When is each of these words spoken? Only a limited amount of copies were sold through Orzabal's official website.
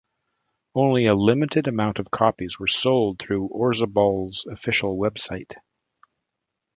Only 0.73 1.05
a 1.05 1.13
limited 1.13 1.67
amount 1.67 1.99
of 1.99 2.09
copies 2.09 2.57
were 2.57 2.65
sold 2.65 3.19
through 3.19 3.49
Orzabal's 3.53 4.47
official 4.47 4.97
website. 4.97 5.53